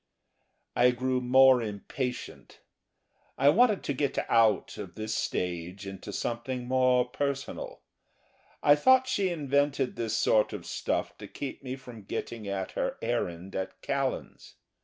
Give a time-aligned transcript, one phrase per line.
[0.75, 2.61] I grew more impatient.
[3.37, 7.81] I wanted to get out of this stage into something more personal.
[8.63, 12.97] I thought she invented this sort of stuff to keep me from getting at her
[13.03, 14.55] errand at Callan's.